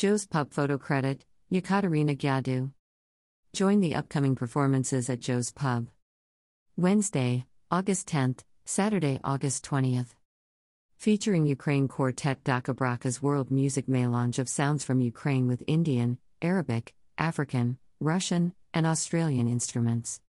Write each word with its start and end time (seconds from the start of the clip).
Joe's 0.00 0.24
Pub 0.26 0.50
photo 0.50 0.78
credit, 0.78 1.26
Yekaterina 1.52 2.16
Gyadu. 2.16 2.72
Join 3.52 3.80
the 3.80 3.94
upcoming 3.94 4.34
performances 4.34 5.10
at 5.10 5.20
Joe's 5.20 5.50
Pub. 5.50 5.88
Wednesday, 6.74 7.44
August 7.70 8.08
10th, 8.08 8.38
Saturday, 8.64 9.20
August 9.22 9.62
20th. 9.66 10.14
Featuring 10.96 11.44
Ukraine 11.44 11.86
quartet 11.86 12.42
DakhaBrakha's 12.44 13.20
world 13.20 13.50
music 13.50 13.88
melange 13.88 14.38
of 14.38 14.48
sounds 14.48 14.84
from 14.84 15.02
Ukraine 15.02 15.46
with 15.46 15.62
Indian, 15.66 16.16
Arabic, 16.40 16.94
African, 17.18 17.76
Russian, 18.00 18.54
and 18.72 18.86
Australian 18.86 19.48
instruments. 19.48 20.22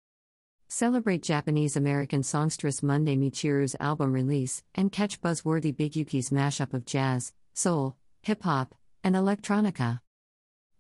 Celebrate 0.69 1.23
Japanese 1.23 1.77
American 1.77 2.23
songstress 2.23 2.83
Monday 2.83 3.19
Michiru's 3.19 3.77
album 3.79 4.15
release 4.15 4.63
and 4.75 4.91
catch 4.91 5.21
buzzworthy 5.21 5.77
Big 5.77 5.95
Yuki's 5.95 6.31
mashup 6.31 6.73
of 6.73 6.87
jazz, 6.87 7.35
soul, 7.53 7.97
hip 8.23 8.45
hop, 8.45 8.75
and 9.03 9.15
electronica. 9.15 10.01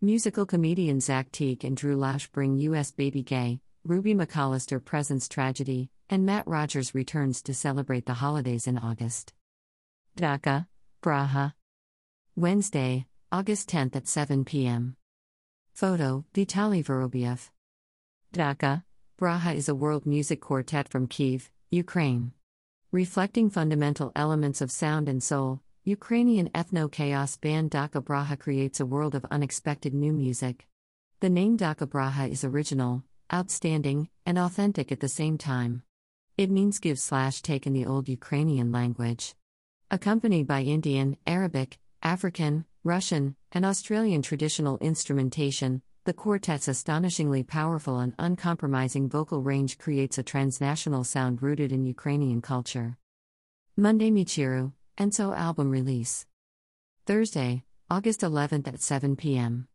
Musical 0.00 0.46
comedian 0.46 1.00
Zach 1.00 1.32
Teague 1.32 1.64
and 1.64 1.76
Drew 1.76 1.96
Lash 1.96 2.28
bring 2.28 2.56
U.S. 2.58 2.90
Baby 2.90 3.22
Gay, 3.22 3.60
Ruby 3.84 4.14
McCollister 4.14 4.84
presents 4.84 5.28
Tragedy, 5.28 5.90
and 6.10 6.24
Matt 6.24 6.46
Rogers 6.46 6.94
returns 6.94 7.42
to 7.42 7.54
celebrate 7.54 8.06
the 8.06 8.14
holidays 8.14 8.66
in 8.66 8.78
August. 8.78 9.32
Daka, 10.16 10.66
Braha. 11.02 11.54
Wednesday, 12.36 13.06
August 13.30 13.68
10th 13.70 13.96
at 13.96 14.08
7 14.08 14.44
p.m. 14.44 14.96
Photo 15.74 16.24
Vitaly 16.34 16.84
Vorobiev. 16.84 17.50
Daka, 18.32 18.84
Braha 19.20 19.54
is 19.54 19.68
a 19.68 19.74
world 19.74 20.06
music 20.06 20.40
quartet 20.40 20.88
from 20.88 21.06
Kiev, 21.06 21.50
Ukraine. 21.70 22.32
Reflecting 22.92 23.50
fundamental 23.50 24.12
elements 24.16 24.60
of 24.60 24.70
sound 24.70 25.08
and 25.08 25.22
soul, 25.22 25.60
Ukrainian 25.88 26.50
ethno 26.50 26.92
chaos 26.92 27.38
band 27.38 27.70
DakhaBrakha 27.70 28.38
creates 28.38 28.78
a 28.78 28.84
world 28.84 29.14
of 29.14 29.24
unexpected 29.30 29.94
new 29.94 30.12
music. 30.12 30.66
The 31.20 31.30
name 31.30 31.56
DakhaBrakha 31.56 32.30
is 32.30 32.44
original, 32.44 33.04
outstanding, 33.32 34.10
and 34.26 34.38
authentic 34.38 34.92
at 34.92 35.00
the 35.00 35.08
same 35.08 35.38
time. 35.38 35.82
It 36.36 36.50
means 36.50 36.78
give 36.78 36.98
slash 36.98 37.40
take 37.40 37.66
in 37.66 37.72
the 37.72 37.86
old 37.86 38.06
Ukrainian 38.06 38.70
language. 38.70 39.34
Accompanied 39.90 40.46
by 40.46 40.60
Indian, 40.60 41.16
Arabic, 41.26 41.78
African, 42.02 42.66
Russian, 42.84 43.34
and 43.52 43.64
Australian 43.64 44.20
traditional 44.20 44.76
instrumentation, 44.80 45.80
the 46.04 46.12
quartet's 46.12 46.68
astonishingly 46.68 47.44
powerful 47.44 47.98
and 47.98 48.12
uncompromising 48.18 49.08
vocal 49.08 49.40
range 49.40 49.78
creates 49.78 50.18
a 50.18 50.22
transnational 50.22 51.04
sound 51.04 51.42
rooted 51.42 51.72
in 51.72 51.86
Ukrainian 51.86 52.42
culture. 52.42 52.98
Monday 53.74 54.10
Michiru, 54.10 54.72
Enso 54.98 55.32
album 55.36 55.70
release. 55.70 56.26
Thursday, 57.06 57.62
August 57.88 58.22
11th 58.22 58.66
at 58.66 58.80
7 58.80 59.14
p.m. 59.14 59.68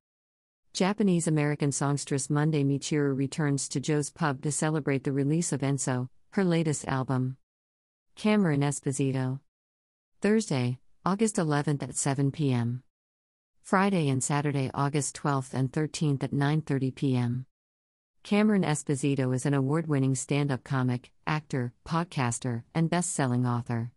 Japanese 0.74 1.28
American 1.28 1.72
songstress 1.72 2.30
Monday 2.30 2.62
Michiru 2.62 3.18
returns 3.18 3.70
to 3.70 3.80
Joe's 3.80 4.10
Pub 4.10 4.42
to 4.42 4.52
celebrate 4.52 5.06
the 5.06 5.14
release 5.14 5.54
of 5.54 5.62
Enso, 5.62 6.10
her 6.32 6.44
latest 6.44 6.86
album. 6.90 7.38
Cameron 8.18 8.60
Esposito. 8.60 9.40
Thursday, 10.20 10.80
August 11.06 11.38
11th 11.38 11.84
at 11.84 11.96
7 11.96 12.30
p.m. 12.30 12.84
Friday 13.62 14.10
and 14.10 14.22
Saturday, 14.22 14.70
August 14.74 15.16
12th 15.16 15.54
and 15.54 15.72
13th 15.72 16.24
at 16.24 16.32
9:30 16.32 16.96
p.m. 16.96 17.46
Cameron 18.24 18.64
Esposito 18.64 19.34
is 19.34 19.46
an 19.46 19.54
award-winning 19.54 20.16
stand-up 20.16 20.66
comic, 20.66 21.14
actor, 21.26 21.72
podcaster, 21.88 22.64
and 22.76 22.90
best-selling 22.90 23.48
author. 23.48 23.94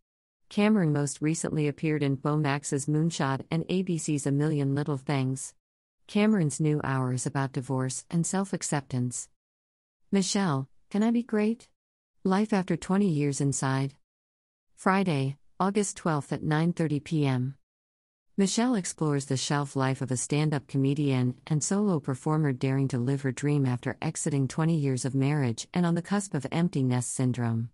Cameron 0.48 0.92
most 0.92 1.20
recently 1.20 1.66
appeared 1.66 2.02
in 2.02 2.16
HBO 2.16 2.40
Max's 2.40 2.86
Moonshot 2.86 3.44
and 3.50 3.66
ABC's 3.66 4.26
A 4.26 4.32
Million 4.32 4.74
Little 4.74 4.96
Things. 4.96 5.54
Cameron's 6.06 6.60
new 6.60 6.80
hour 6.84 7.12
is 7.12 7.26
about 7.26 7.52
divorce 7.52 8.04
and 8.10 8.24
self-acceptance. 8.24 9.28
Michelle, 10.12 10.68
can 10.88 11.02
I 11.02 11.10
be 11.10 11.24
great? 11.24 11.68
Life 12.22 12.52
after 12.52 12.76
20 12.76 13.08
years 13.08 13.40
inside. 13.40 13.94
Friday, 14.76 15.36
August 15.58 15.98
12th 15.98 16.32
at 16.32 16.42
9:30 16.42 17.02
p.m. 17.02 17.56
Michelle 18.36 18.76
explores 18.76 19.24
the 19.24 19.36
shelf 19.36 19.74
life 19.74 20.00
of 20.00 20.10
a 20.10 20.16
stand 20.16 20.54
up 20.54 20.68
comedian 20.68 21.34
and 21.46 21.64
solo 21.64 21.98
performer 21.98 22.52
daring 22.52 22.86
to 22.88 22.98
live 22.98 23.22
her 23.22 23.32
dream 23.32 23.66
after 23.66 23.96
exiting 24.00 24.46
20 24.46 24.76
years 24.76 25.04
of 25.04 25.14
marriage 25.14 25.66
and 25.74 25.84
on 25.84 25.94
the 25.94 26.02
cusp 26.02 26.34
of 26.34 26.46
empty 26.52 26.82
nest 26.82 27.12
syndrome. 27.12 27.70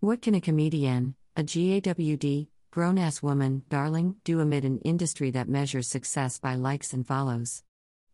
What 0.00 0.22
can 0.22 0.34
a 0.34 0.40
comedian, 0.40 1.14
a 1.34 1.42
GAWD, 1.42 2.48
grown 2.70 2.98
ass 2.98 3.22
woman, 3.22 3.62
darling, 3.70 4.16
do 4.22 4.40
amid 4.40 4.66
an 4.66 4.78
industry 4.80 5.30
that 5.30 5.48
measures 5.48 5.88
success 5.88 6.38
by 6.38 6.54
likes 6.54 6.92
and 6.92 7.06
follows? 7.06 7.62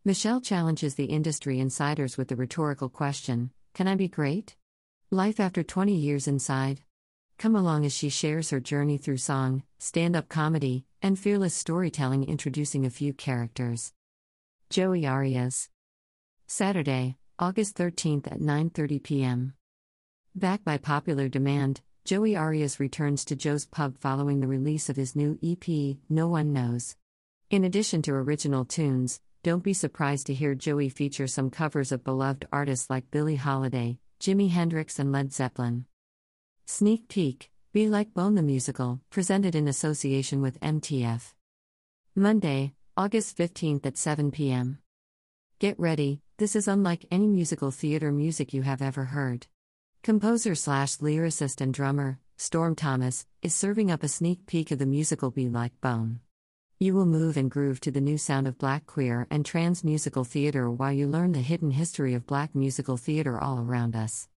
Michelle 0.05 0.39
challenges 0.39 0.95
the 0.95 1.05
industry 1.05 1.59
insiders 1.59 2.17
with 2.17 2.29
the 2.29 2.37
rhetorical 2.37 2.87
question 2.87 3.51
Can 3.73 3.87
I 3.89 3.95
be 3.95 4.07
great? 4.07 4.55
Life 5.11 5.39
after 5.39 5.63
20 5.63 5.93
years 5.93 6.27
inside. 6.27 6.81
Come 7.37 7.55
along 7.55 7.85
as 7.85 7.93
she 7.93 8.07
shares 8.07 8.51
her 8.51 8.61
journey 8.61 8.97
through 8.97 9.17
song, 9.17 9.63
stand 9.79 10.15
up 10.15 10.29
comedy, 10.29 10.85
and 11.01 11.19
fearless 11.19 11.53
storytelling, 11.53 12.23
introducing 12.23 12.85
a 12.85 12.89
few 12.89 13.11
characters. 13.11 13.91
Joey 14.69 15.05
Arias. 15.05 15.69
Saturday, 16.47 17.17
August 17.37 17.75
13th 17.77 18.27
at 18.31 18.39
9:30 18.39 19.03
p.m. 19.03 19.53
Back 20.35 20.63
by 20.63 20.77
popular 20.77 21.27
demand, 21.27 21.81
Joey 22.05 22.35
Arias 22.35 22.79
returns 22.79 23.23
to 23.25 23.35
Joe's 23.35 23.65
Pub 23.65 23.97
following 23.99 24.39
the 24.39 24.47
release 24.47 24.89
of 24.89 24.95
his 24.95 25.15
new 25.15 25.37
EP, 25.43 25.97
No 26.09 26.27
One 26.27 26.53
Knows. 26.53 26.95
In 27.49 27.63
addition 27.63 28.01
to 28.03 28.13
original 28.13 28.65
tunes, 28.65 29.21
don't 29.43 29.63
be 29.63 29.73
surprised 29.73 30.27
to 30.27 30.33
hear 30.33 30.55
Joey 30.55 30.89
feature 30.89 31.27
some 31.27 31.49
covers 31.49 31.91
of 31.91 32.03
beloved 32.03 32.47
artists 32.51 32.89
like 32.89 33.11
Billie 33.11 33.35
Holiday, 33.35 33.99
Jimi 34.19 34.49
Hendrix, 34.49 34.97
and 34.97 35.11
Led 35.11 35.31
Zeppelin. 35.31 35.85
Sneak 36.65 37.07
peek 37.09 37.51
Be 37.73 37.87
Like 37.87 38.13
Bone 38.13 38.35
the 38.35 38.41
Musical, 38.41 39.01
presented 39.09 39.53
in 39.53 39.67
association 39.67 40.41
with 40.41 40.59
MTF. 40.61 41.33
Monday, 42.15 42.73
August 42.97 43.37
15th 43.37 43.85
at 43.85 43.97
7 43.97 44.31
p.m. 44.31 44.79
Get 45.59 45.79
ready, 45.79 46.21
this 46.37 46.55
is 46.55 46.67
unlike 46.67 47.05
any 47.11 47.27
musical 47.27 47.71
theater 47.71 48.11
music 48.11 48.53
you 48.53 48.63
have 48.63 48.81
ever 48.81 49.05
heard. 49.05 49.47
Composer 50.01 50.55
slash 50.55 50.97
lyricist 50.97 51.59
and 51.59 51.73
drummer, 51.73 52.19
Storm 52.37 52.73
Thomas, 52.73 53.25
is 53.41 53.53
serving 53.53 53.91
up 53.91 54.01
a 54.01 54.07
sneak 54.07 54.45
peek 54.45 54.71
of 54.71 54.79
the 54.79 54.85
musical 54.85 55.29
Be 55.29 55.49
Like 55.49 55.73
Bone. 55.81 56.21
You 56.79 56.93
will 56.93 57.05
move 57.05 57.35
and 57.35 57.51
groove 57.51 57.81
to 57.81 57.91
the 57.91 57.99
new 57.99 58.17
sound 58.17 58.47
of 58.47 58.57
black 58.57 58.85
queer 58.85 59.27
and 59.29 59.45
trans 59.45 59.83
musical 59.83 60.23
theater 60.23 60.71
while 60.71 60.93
you 60.93 61.05
learn 61.05 61.33
the 61.33 61.41
hidden 61.41 61.71
history 61.71 62.13
of 62.13 62.25
black 62.25 62.55
musical 62.55 62.95
theater 62.95 63.37
all 63.37 63.59
around 63.59 63.93
us. 63.93 64.29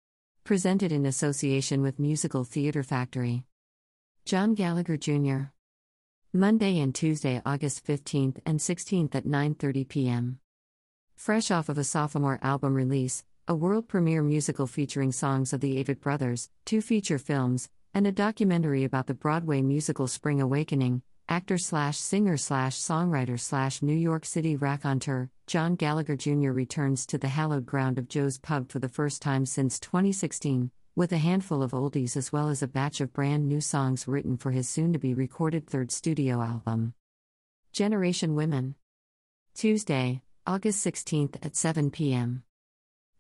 Presented 0.45 0.93
in 0.93 1.05
association 1.05 1.83
with 1.83 1.99
Musical 1.99 2.43
Theatre 2.43 2.83
Factory. 2.83 3.45
John 4.25 4.55
Gallagher 4.55 4.97
Jr. 4.97 5.53
Monday 6.33 6.81
and 6.81 6.95
Tuesday, 6.95 7.43
August 7.45 7.87
15th 7.87 8.39
and 8.47 8.61
16th 8.61 9.15
at 9.15 9.27
9:30 9.27 9.87
p.m. 9.87 10.39
Fresh 11.17 11.51
off 11.51 11.69
of 11.69 11.77
a 11.77 11.85
sophomore 11.85 12.39
album 12.41 12.73
release, 12.73 13.25
a 13.49 13.55
world 13.55 13.89
premiere 13.89 14.23
musical 14.23 14.67
featuring 14.67 15.13
songs 15.13 15.53
of 15.53 15.61
the 15.61 15.83
Avett 15.83 16.01
Brothers, 16.01 16.51
two 16.65 16.81
feature 16.81 17.19
films, 17.19 17.69
and 17.93 18.07
a 18.07 18.13
documentary 18.13 18.85
about 18.85 19.07
the 19.07 19.15
Broadway 19.15 19.63
musical 19.63 20.07
Spring 20.07 20.41
Awakening, 20.41 21.03
actor 21.29 21.59
slash 21.59 21.97
singer 21.97 22.37
slash 22.37 22.77
songwriter 22.77 23.39
slash 23.39 23.83
New 23.83 23.95
York 23.95 24.25
City 24.25 24.57
raconteur, 24.57 25.31
John 25.47 25.75
Gallagher 25.75 26.17
Jr. 26.17 26.51
returns 26.51 27.07
to 27.07 27.19
the 27.19 27.29
hallowed 27.29 27.67
ground 27.67 27.99
of 27.99 28.09
Joe's 28.09 28.39
Pub 28.39 28.71
for 28.71 28.79
the 28.79 28.89
first 28.89 29.23
time 29.23 29.47
since 29.47 29.81
2016, 29.81 30.71
with 30.95 31.13
a 31.13 31.19
handful 31.19 31.63
of 31.63 31.73
oldies 31.73 32.17
as 32.17 32.33
well 32.33 32.49
as 32.49 32.63
a 32.63 32.69
batch 32.69 33.01
of 33.01 33.13
brand 33.13 33.49
new 33.49 33.61
songs 33.61 34.07
written 34.07 34.37
for 34.37 34.51
his 34.51 34.69
soon 34.69 34.93
to 34.93 34.99
be 34.99 35.15
recorded 35.15 35.67
third 35.67 35.91
studio 35.91 36.43
album. 36.43 36.95
Generation 37.73 38.35
Women. 38.35 38.75
Tuesday, 39.55 40.23
August 40.47 40.85
16th 40.85 41.37
at 41.45 41.55
7 41.55 41.91
p.m. 41.91 42.43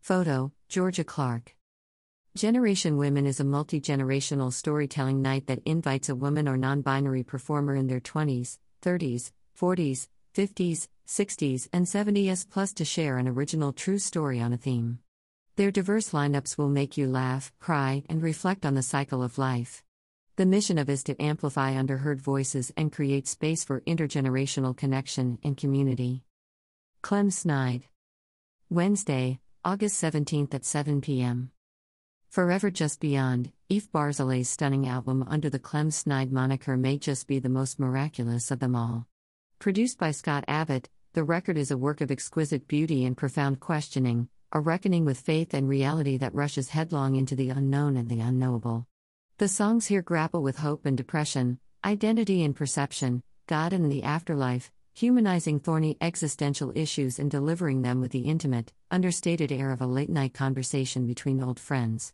Photo 0.00 0.50
Georgia 0.69 1.05
Clark. 1.05 1.55
Generation 2.35 2.97
Women 2.97 3.26
is 3.26 3.38
a 3.38 3.44
multi 3.44 3.81
generational 3.81 4.50
storytelling 4.52 5.20
night 5.20 5.47
that 5.47 5.62
invites 5.67 6.08
a 6.08 6.14
woman 6.14 6.49
or 6.49 6.56
non 6.56 6.81
binary 6.81 7.23
performer 7.23 7.75
in 7.75 7.87
their 7.87 8.00
20s, 8.00 8.58
30s, 8.82 9.31
40s, 9.61 10.08
50s, 10.35 10.88
60s, 11.06 11.69
and 11.73 11.85
70s 11.85 12.49
plus 12.49 12.73
to 12.73 12.85
share 12.85 13.19
an 13.19 13.29
original 13.29 13.75
true 13.75 13.99
story 13.99 14.41
on 14.41 14.55
a 14.55 14.56
theme. 14.56 15.00
Their 15.56 15.70
diverse 15.70 16.11
lineups 16.12 16.56
will 16.56 16.70
make 16.70 16.97
you 16.97 17.06
laugh, 17.06 17.52
cry, 17.61 18.02
and 18.08 18.23
reflect 18.23 18.64
on 18.64 18.75
the 18.75 18.82
cycle 18.82 19.23
of 19.23 19.38
life. 19.38 19.82
The 20.37 20.47
mission 20.47 20.79
of 20.79 20.88
is 20.88 21.05
to 21.05 21.23
amplify 21.23 21.75
underheard 21.75 22.23
voices 22.23 22.73
and 22.75 22.91
create 22.91 23.29
space 23.29 23.64
for 23.64 23.82
intergenerational 23.82 24.75
connection 24.75 25.38
and 25.43 25.58
community. 25.58 26.23
Clem 27.02 27.31
Snide. 27.31 27.85
Wednesday, 28.70 29.41
August 29.62 30.03
17th 30.03 30.55
at 30.55 30.65
7 30.65 31.03
p.m. 31.03 31.51
Forever 32.31 32.71
Just 32.71 32.99
Beyond, 32.99 33.53
Eef 33.69 33.93
Barzelay's 33.93 34.49
stunning 34.49 34.89
album 34.89 35.23
under 35.29 35.51
the 35.51 35.59
Clem 35.59 35.91
Snide 35.91 36.33
moniker 36.33 36.79
may 36.79 36.97
just 36.97 37.27
be 37.27 37.39
the 37.39 37.51
most 37.51 37.79
miraculous 37.79 38.51
of 38.51 38.61
them 38.61 38.75
all. 38.75 39.07
Produced 39.59 39.99
by 39.99 40.12
Scott 40.12 40.47
Abbott, 40.49 40.89
the 41.12 41.25
record 41.25 41.59
is 41.59 41.71
a 41.71 41.77
work 41.77 42.01
of 42.01 42.11
exquisite 42.11 42.69
beauty 42.69 43.05
and 43.05 43.19
profound 43.19 43.61
questioning, 43.61 44.31
a 44.51 44.61
reckoning 44.61 45.05
with 45.05 45.21
faith 45.21 45.53
and 45.53 45.69
reality 45.69 46.17
that 46.17 46.35
rushes 46.35 46.71
headlong 46.71 47.17
into 47.17 47.37
the 47.37 47.51
unknown 47.51 47.99
and 47.99 48.09
the 48.09 48.21
unknowable. 48.21 48.87
The 49.37 49.49
songs 49.49 49.89
here 49.89 50.01
grapple 50.01 50.43
with 50.43 50.57
hope 50.57 50.87
and 50.87 50.97
depression, 50.97 51.59
identity 51.85 52.43
and 52.45 52.57
perception, 52.57 53.23
God 53.47 53.75
and 53.75 53.93
the 53.93 54.05
afterlife, 54.05 54.73
humanizing 55.00 55.58
thorny 55.58 55.97
existential 56.02 56.70
issues 56.75 57.19
and 57.19 57.31
delivering 57.31 57.81
them 57.81 58.02
with 58.02 58.11
the 58.11 58.29
intimate, 58.29 58.70
understated 58.91 59.50
air 59.50 59.73
of 59.73 59.81
a 59.81 59.87
late 59.87 60.11
night 60.11 60.35
conversation 60.35 61.06
between 61.06 61.43
old 61.43 61.58
friends. 61.58 62.12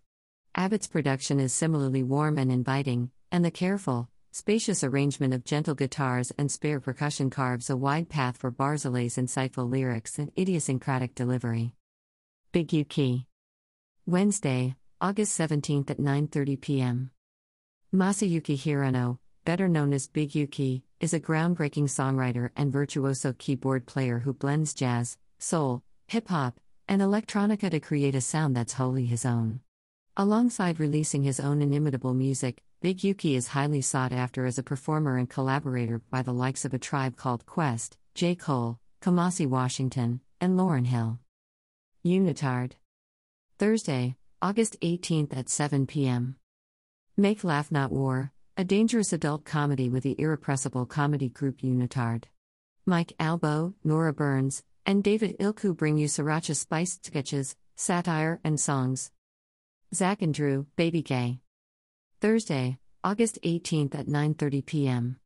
Abbott's 0.54 0.86
production 0.86 1.40
is 1.40 1.52
similarly 1.52 2.04
warm 2.04 2.38
and 2.38 2.52
inviting, 2.52 3.10
and 3.32 3.44
the 3.44 3.50
careful, 3.50 4.08
spacious 4.30 4.84
arrangement 4.84 5.34
of 5.34 5.44
gentle 5.44 5.74
guitars 5.74 6.30
and 6.38 6.48
spare 6.48 6.78
percussion 6.78 7.28
carves 7.28 7.68
a 7.68 7.76
wide 7.76 8.08
path 8.08 8.36
for 8.36 8.52
Barzelay's 8.52 9.16
insightful 9.16 9.68
lyrics 9.68 10.16
and 10.16 10.30
idiosyncratic 10.38 11.12
delivery. 11.16 11.72
Big 12.52 12.72
Yuki. 12.72 13.26
Wednesday, 14.06 14.76
August 15.00 15.36
17th 15.36 15.90
at 15.90 15.98
9:30 15.98 16.60
p.m. 16.60 17.10
Masayuki 17.92 18.56
Hirano, 18.56 19.18
better 19.46 19.68
known 19.68 19.92
as 19.92 20.08
Big 20.08 20.34
Yuki, 20.34 20.82
is 20.98 21.14
a 21.14 21.20
groundbreaking 21.20 21.84
songwriter 21.84 22.50
and 22.56 22.72
virtuoso 22.72 23.32
keyboard 23.38 23.86
player 23.86 24.18
who 24.18 24.34
blends 24.34 24.74
jazz, 24.74 25.16
soul, 25.38 25.82
hip 26.08 26.28
hop, 26.28 26.58
and 26.88 27.00
electronica 27.00 27.70
to 27.70 27.78
create 27.78 28.16
a 28.16 28.20
sound 28.20 28.56
that's 28.56 28.72
wholly 28.72 29.06
his 29.06 29.24
own. 29.24 29.60
Alongside 30.16 30.80
releasing 30.80 31.22
his 31.22 31.38
own 31.38 31.62
inimitable 31.62 32.12
music, 32.12 32.60
Big 32.82 33.04
Yuki 33.04 33.36
is 33.36 33.48
highly 33.48 33.80
sought 33.80 34.12
after 34.12 34.46
as 34.46 34.58
a 34.58 34.64
performer 34.64 35.16
and 35.16 35.30
collaborator 35.30 36.00
by 36.10 36.22
the 36.22 36.34
likes 36.34 36.64
of 36.64 36.74
A 36.74 36.78
Tribe 36.78 37.16
Called 37.16 37.46
Quest, 37.46 37.96
J. 38.16 38.34
Cole, 38.34 38.80
Kamasi 39.00 39.46
Washington, 39.46 40.20
and 40.40 40.58
Lauryn 40.58 40.86
Hill. 40.86 41.20
Unitard. 42.04 42.72
Thursday, 43.58 44.16
August 44.42 44.76
18th 44.80 45.36
at 45.36 45.48
7 45.48 45.86
p.m. 45.86 46.34
Make 47.16 47.44
Laugh 47.44 47.70
Not 47.70 47.92
War, 47.92 48.32
a 48.58 48.64
dangerous 48.64 49.12
adult 49.12 49.44
comedy 49.44 49.90
with 49.90 50.02
the 50.02 50.16
irrepressible 50.18 50.86
comedy 50.86 51.28
group 51.28 51.60
Unitard. 51.60 52.24
Mike 52.86 53.12
Albo, 53.20 53.74
Nora 53.84 54.14
Burns, 54.14 54.62
and 54.86 55.04
David 55.04 55.36
Ilku 55.38 55.76
bring 55.76 55.98
you 55.98 56.06
sriracha 56.06 56.56
spiced 56.56 57.04
sketches, 57.04 57.54
satire, 57.74 58.40
and 58.42 58.58
songs. 58.58 59.10
Zach 59.94 60.22
and 60.22 60.32
Drew, 60.32 60.66
Baby 60.74 61.02
Gay. 61.02 61.40
Thursday, 62.22 62.78
August 63.04 63.38
18th 63.42 63.94
at 63.94 64.06
9:30 64.06 64.64
p.m. 64.64 65.16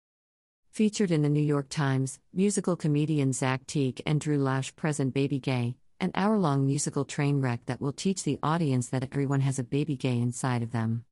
Featured 0.72 1.12
in 1.12 1.22
the 1.22 1.28
New 1.28 1.40
York 1.54 1.68
Times, 1.68 2.18
musical 2.34 2.74
comedian 2.74 3.32
Zach 3.32 3.64
Teague 3.64 4.02
and 4.06 4.20
Drew 4.20 4.38
Lash 4.38 4.74
present 4.74 5.14
Baby 5.14 5.38
Gay, 5.38 5.76
an 6.00 6.10
hour 6.16 6.36
long 6.36 6.66
musical 6.66 7.04
train 7.04 7.40
wreck 7.40 7.60
that 7.66 7.80
will 7.80 7.92
teach 7.92 8.24
the 8.24 8.40
audience 8.42 8.88
that 8.88 9.04
everyone 9.04 9.40
has 9.42 9.60
a 9.60 9.70
baby 9.76 9.96
gay 9.96 10.18
inside 10.18 10.64
of 10.64 10.72
them. 10.72 11.04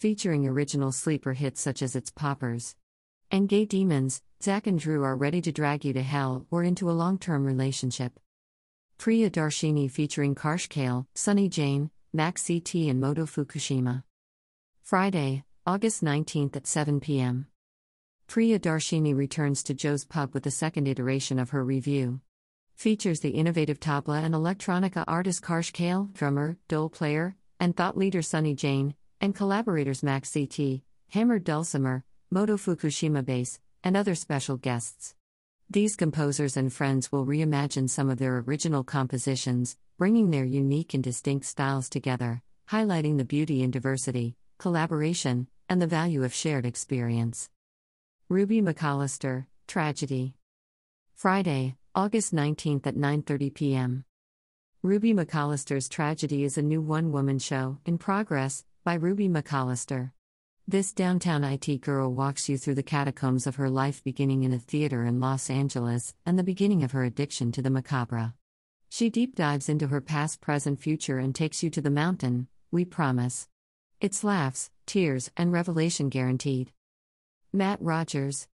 Featuring 0.00 0.46
original 0.48 0.92
sleeper 0.92 1.34
hits 1.34 1.60
such 1.60 1.82
as 1.82 1.94
It's 1.94 2.10
Poppers 2.10 2.74
and 3.30 3.46
Gay 3.46 3.66
Demons, 3.66 4.22
Zach 4.42 4.66
and 4.66 4.78
Drew 4.78 5.04
are 5.04 5.14
ready 5.14 5.42
to 5.42 5.52
drag 5.52 5.84
you 5.84 5.92
to 5.92 6.00
hell 6.00 6.46
or 6.50 6.64
into 6.64 6.88
a 6.88 6.96
long 6.96 7.18
term 7.18 7.44
relationship. 7.44 8.18
Priya 8.96 9.28
Darshini 9.28 9.90
featuring 9.90 10.34
Karsh 10.34 10.70
Kale, 10.70 11.06
Sunny 11.14 11.50
Jain, 11.50 11.90
Max 12.14 12.44
ZT, 12.44 12.88
and 12.88 12.98
Moto 12.98 13.26
Fukushima. 13.26 14.02
Friday, 14.80 15.44
August 15.66 16.02
19th 16.02 16.56
at 16.56 16.66
7 16.66 17.00
p.m. 17.00 17.48
Priya 18.26 18.58
Darshini 18.58 19.14
returns 19.14 19.62
to 19.64 19.74
Joe's 19.74 20.06
Pub 20.06 20.32
with 20.32 20.44
the 20.44 20.50
second 20.50 20.88
iteration 20.88 21.38
of 21.38 21.50
her 21.50 21.62
review 21.62 22.22
features 22.74 23.20
the 23.20 23.32
innovative 23.32 23.78
tabla 23.78 24.24
and 24.24 24.34
electronica 24.34 25.04
artist 25.06 25.42
Karsh 25.42 25.74
Kale, 25.74 26.08
drummer, 26.14 26.56
dhol 26.70 26.90
player, 26.90 27.36
and 27.60 27.76
thought 27.76 27.98
leader 27.98 28.22
Sunny 28.22 28.54
Jain, 28.54 28.94
and 29.20 29.34
collaborators 29.34 30.02
Max 30.02 30.30
ZT, 30.30 30.82
Hammered 31.10 31.44
Dulcimer, 31.44 32.04
Moto 32.30 32.56
Fukushima 32.56 33.24
bass, 33.24 33.58
and 33.84 33.96
other 33.96 34.14
special 34.14 34.56
guests. 34.56 35.14
These 35.68 35.96
composers 35.96 36.56
and 36.56 36.72
friends 36.72 37.12
will 37.12 37.26
reimagine 37.26 37.88
some 37.88 38.10
of 38.10 38.18
their 38.18 38.38
original 38.38 38.82
compositions, 38.82 39.76
bringing 39.98 40.30
their 40.30 40.44
unique 40.44 40.94
and 40.94 41.04
distinct 41.04 41.46
styles 41.46 41.88
together, 41.88 42.42
highlighting 42.68 43.18
the 43.18 43.24
beauty 43.24 43.62
and 43.62 43.72
diversity, 43.72 44.36
collaboration, 44.58 45.46
and 45.68 45.80
the 45.80 45.86
value 45.86 46.24
of 46.24 46.34
shared 46.34 46.66
experience. 46.66 47.50
Ruby 48.28 48.62
McCollister, 48.62 49.46
Tragedy. 49.68 50.34
Friday, 51.14 51.76
August 51.94 52.34
19th 52.34 52.86
at 52.86 52.96
9:30 52.96 53.54
p.m. 53.54 54.04
Ruby 54.82 55.12
McCollister's 55.12 55.88
Tragedy 55.88 56.44
is 56.44 56.56
a 56.56 56.62
new 56.62 56.80
one-woman 56.80 57.38
show 57.38 57.78
in 57.84 57.98
progress 57.98 58.64
by 58.82 58.94
Ruby 58.94 59.28
McCollister. 59.28 60.12
This 60.66 60.94
downtown 60.94 61.44
IT 61.44 61.82
girl 61.82 62.14
walks 62.14 62.48
you 62.48 62.56
through 62.56 62.76
the 62.76 62.82
catacombs 62.82 63.46
of 63.46 63.56
her 63.56 63.68
life 63.68 64.02
beginning 64.02 64.42
in 64.42 64.54
a 64.54 64.58
theater 64.58 65.04
in 65.04 65.20
Los 65.20 65.50
Angeles 65.50 66.14
and 66.24 66.38
the 66.38 66.42
beginning 66.42 66.82
of 66.82 66.92
her 66.92 67.04
addiction 67.04 67.52
to 67.52 67.60
the 67.60 67.68
macabre. 67.68 68.32
She 68.88 69.10
deep 69.10 69.36
dives 69.36 69.68
into 69.68 69.88
her 69.88 70.00
past, 70.00 70.40
present, 70.40 70.80
future 70.80 71.18
and 71.18 71.34
takes 71.34 71.62
you 71.62 71.68
to 71.70 71.82
the 71.82 71.90
mountain, 71.90 72.48
we 72.70 72.86
promise. 72.86 73.48
It's 74.00 74.24
laughs, 74.24 74.70
tears, 74.86 75.30
and 75.36 75.52
revelation 75.52 76.08
guaranteed. 76.08 76.72
Matt 77.52 77.82
Rogers. 77.82 78.48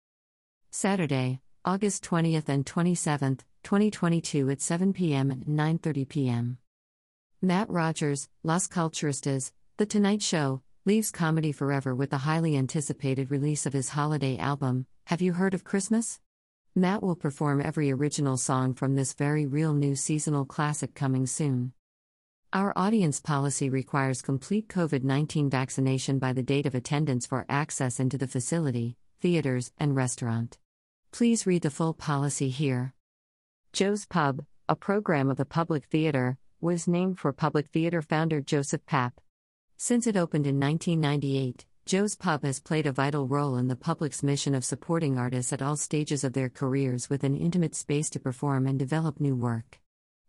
Saturday, 0.73 1.41
August 1.65 2.03
20th 2.05 2.49
and 2.49 2.67
27th, 2.67 3.41
2022 3.63 4.51
at 4.51 4.61
7 4.61 4.93
p.m. 4.93 5.31
and 5.31 5.45
9:30 5.47 6.09
p.m. 6.09 6.59
Matt 7.41 7.71
Rogers, 7.71 8.29
Las 8.43 8.67
Culturistas, 8.67 9.53
The 9.79 9.85
Tonight 9.85 10.23
Show, 10.23 10.63
leaves 10.87 11.11
comedy 11.11 11.53
forever 11.53 11.95
with 11.95 12.09
the 12.09 12.25
highly 12.25 12.57
anticipated 12.57 13.31
release 13.31 13.67
of 13.67 13.75
his 13.75 13.91
holiday 13.91 14.39
album, 14.39 14.87
Have 15.05 15.21
You 15.21 15.35
Heard 15.35 15.53
of 15.53 15.65
Christmas? 15.65 16.19
Matt 16.75 17.03
will 17.03 17.15
perform 17.15 17.61
every 17.61 17.93
original 17.93 18.39
song 18.39 18.73
from 18.73 18.95
this 18.95 19.13
very 19.13 19.45
real 19.45 19.75
new 19.75 19.95
seasonal 19.95 20.47
classic 20.47 20.95
coming 20.95 21.27
soon. 21.27 21.75
Our 22.55 22.73
audience 22.75 23.21
policy 23.21 23.69
requires 23.69 24.23
complete 24.23 24.67
COVID 24.69 25.05
19 25.05 25.51
vaccination 25.51 26.19
by 26.19 26.33
the 26.33 26.43
date 26.43 26.65
of 26.65 26.75
attendance 26.75 27.27
for 27.27 27.45
access 27.47 28.01
into 28.01 28.17
the 28.17 28.27
facility, 28.27 28.97
theaters, 29.21 29.73
and 29.77 29.95
restaurant. 29.95 30.57
Please 31.13 31.47
read 31.47 31.61
the 31.61 31.71
full 31.71 31.93
policy 31.93 32.49
here. 32.49 32.95
Joe's 33.75 34.07
Pub, 34.07 34.43
a 34.71 34.75
program 34.75 35.29
of 35.29 35.37
the 35.37 35.45
Public 35.45 35.85
Theater, 35.85 36.39
was 36.63 36.89
named 36.89 37.19
for 37.19 37.31
Public 37.35 37.67
Theater 37.67 38.01
founder 38.01 38.41
Joseph 38.41 38.87
Papp. 38.87 39.13
Since 39.79 40.07
it 40.07 40.17
opened 40.17 40.47
in 40.47 40.59
1998, 40.59 41.67
Joe's 41.85 42.17
Pub 42.17 42.43
has 42.45 42.61
played 42.61 42.87
a 42.87 42.93
vital 42.93 43.29
role 43.29 43.59
in 43.59 43.69
the 43.69 43.77
public's 43.77 44.23
mission 44.23 44.55
of 44.55 44.65
supporting 44.65 45.19
artists 45.19 45.53
at 45.53 45.61
all 45.61 45.77
stages 45.77 46.25
of 46.25 46.33
their 46.33 46.49
careers 46.49 47.11
with 47.11 47.23
an 47.25 47.37
intimate 47.37 47.75
space 47.75 48.09
to 48.11 48.19
perform 48.19 48.67
and 48.67 48.79
develop 48.79 49.21
new 49.21 49.37
work. 49.37 49.79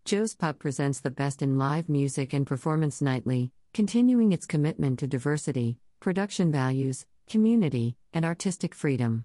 Joe's 0.04 0.36
Pub 0.36 0.60
presents 0.60 1.00
the 1.00 1.12
best 1.12 1.42
in 1.42 1.58
live 1.58 1.88
music 1.88 2.34
and 2.34 2.46
performance 2.46 3.02
nightly, 3.02 3.54
continuing 3.74 4.34
its 4.34 4.46
commitment 4.46 5.00
to 5.00 5.08
diversity, 5.08 5.78
production 6.02 6.52
values, 6.52 7.06
community, 7.30 7.96
and 8.14 8.26
artistic 8.26 8.76
freedom. 8.76 9.24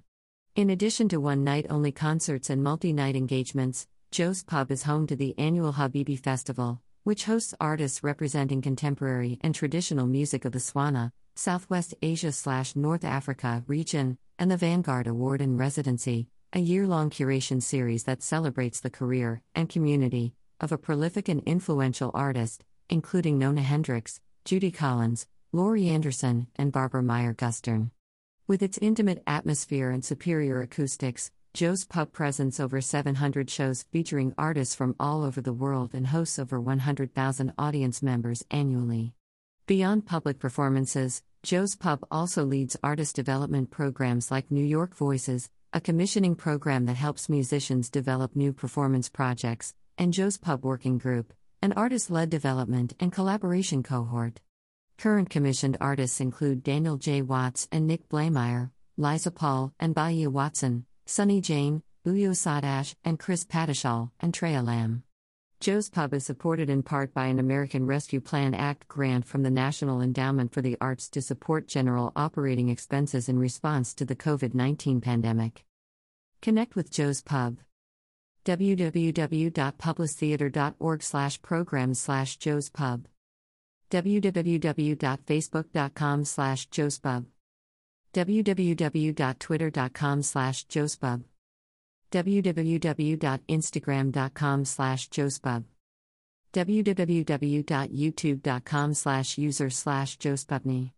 In 0.54 0.70
addition 0.70 1.08
to 1.08 1.20
one 1.20 1.42
night 1.42 1.66
only 1.68 1.90
concerts 1.90 2.48
and 2.48 2.62
multi 2.62 2.92
night 2.92 3.16
engagements, 3.16 3.88
Joe's 4.12 4.44
Pub 4.44 4.70
is 4.70 4.84
home 4.84 5.08
to 5.08 5.16
the 5.16 5.36
annual 5.36 5.72
Habibi 5.72 6.18
Festival, 6.18 6.80
which 7.04 7.25
hosts 7.25 7.52
artists 7.61 8.04
representing 8.04 8.62
contemporary 8.62 9.38
and 9.40 9.54
traditional 9.54 10.06
music 10.06 10.44
of 10.44 10.52
the 10.52 10.61
Swana, 10.61 11.11
Southwest 11.35 11.94
Asia 12.00 12.30
slash 12.30 12.76
North 12.76 13.04
Africa 13.04 13.64
region, 13.66 14.18
and 14.38 14.50
the 14.50 14.56
Vanguard 14.56 15.09
Award 15.09 15.40
in 15.40 15.56
Residency, 15.56 16.28
a 16.52 16.61
year 16.61 16.87
long 16.87 17.11
curation 17.11 17.61
series 17.61 18.04
that 18.04 18.23
celebrates 18.23 18.78
the 18.78 18.90
career 18.90 19.42
and 19.54 19.68
community 19.68 20.35
of 20.61 20.71
a 20.71 20.78
prolific 20.78 21.28
and 21.28 21.42
influential 21.44 22.12
artist, 22.14 22.62
including 22.88 23.37
Nona 23.37 23.62
Hendryx, 23.62 24.21
Judy 24.44 24.71
Collins, 24.71 25.26
Laurie 25.52 25.88
Anderson, 25.88 26.47
and 26.54 26.71
Barbara 26.71 27.02
Maier 27.02 27.37
Gustern. 27.37 27.90
With 28.47 28.62
its 28.62 28.78
intimate 28.78 29.23
atmosphere 29.26 29.90
and 29.90 30.04
superior 30.04 30.61
acoustics, 30.61 31.32
Joe's 31.54 31.85
Pub 31.85 32.12
presents 32.12 32.59
over 32.59 32.80
700 32.80 33.50
shows 33.50 33.82
featuring 33.92 34.32
artists 34.38 34.75
from 34.75 34.97
all 34.99 35.23
over 35.23 35.42
the 35.42 35.52
world 35.52 35.90
and 35.92 36.06
hosts 36.06 36.38
over 36.38 36.59
100,000 36.59 37.52
audience 37.59 38.02
members 38.02 38.42
annually. 38.50 39.12
Beyond 39.66 40.06
public 40.06 40.38
performances, 40.38 41.23
Joe's 41.42 41.76
Pub 41.76 42.06
also 42.11 42.42
leads 42.42 42.78
artist 42.82 43.14
development 43.16 43.71
programs 43.71 44.30
like 44.30 44.50
New 44.50 44.64
York 44.64 44.97
Voices, 44.97 45.50
a 45.75 45.80
commissioning 45.80 46.37
program 46.37 46.87
that 46.87 46.97
helps 46.97 47.28
musicians 47.28 47.90
develop 47.90 48.35
new 48.35 48.54
performance 48.54 49.11
projects, 49.11 49.75
and 49.99 50.14
Joe's 50.14 50.38
Pub 50.38 50.64
Working 50.64 50.97
Group, 50.97 51.35
an 51.61 51.75
artist 51.75 52.11
led 52.11 52.30
development 52.30 52.94
and 52.99 53.12
collaboration 53.12 53.82
cohort. 53.82 54.40
Current 54.97 55.28
commissioned 55.28 55.76
artists 55.82 56.18
include 56.18 56.62
Daniel 56.62 56.97
J. 56.97 57.21
Watts 57.21 57.68
and 57.71 57.87
Nick 57.87 58.09
Blaemire, 58.09 58.71
Liza 58.97 59.30
Paul 59.30 59.75
and 59.78 59.94
Bahia 59.94 60.30
Watson, 60.30 60.87
Sunny 61.12 61.40
Jain, 61.42 61.83
Uyo 62.07 62.31
Sadash, 62.31 62.95
and 63.04 63.19
Chris 63.19 63.45
Padishal, 63.45 64.12
and 64.21 64.33
Treya 64.33 64.66
Lam. 64.66 65.02
Joe's 65.61 65.90
Pub 65.90 66.14
is 66.14 66.25
supported 66.25 66.71
in 66.71 66.83
part 66.83 67.12
by 67.12 67.26
an 67.26 67.38
American 67.38 67.85
Rescue 67.85 68.23
Plan 68.23 68.54
Act 68.54 68.88
grant 68.88 69.26
from 69.26 69.42
the 69.42 69.50
National 69.50 70.00
Endowment 70.00 70.54
for 70.54 70.62
the 70.62 70.78
Arts 70.81 71.11
to 71.11 71.21
support 71.21 71.69
general 71.69 72.12
operating 72.16 72.71
expenses 72.71 73.28
in 73.28 73.38
response 73.38 73.92
to 73.92 74.07
the 74.07 74.16
COVID 74.16 74.54
19 74.54 75.02
pandemic. 75.02 75.66
Connect 76.40 76.75
with 76.75 76.90
Joe's 76.90 77.21
Pub. 77.21 77.59
www.publictheater.org 78.47 81.02
slash 81.02 81.42
programs 81.42 82.00
slash 82.00 82.38
Joe's 82.38 82.71
Pub. 82.71 83.07
www.facebook.com 83.90 86.25
slash 86.25 86.66
Joe's 86.71 86.99
Pub. 86.99 87.26
www.twitter.com 88.14 90.23
slash 90.23 90.64
Joe's 90.66 90.97
Pub 90.97 91.25
www.instagram.com 92.12 94.64
slash 94.64 95.09
joespub 95.09 95.64
www.youtube.com 96.52 98.95
slash 98.95 99.38
user 99.38 99.71
slash 99.71 100.19
joespubney 100.19 100.92